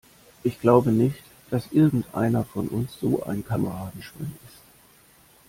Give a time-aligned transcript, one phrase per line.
[0.41, 1.21] Ich glaube nicht,
[1.51, 4.61] dass irgendeiner von uns so ein Kameradenschwein ist.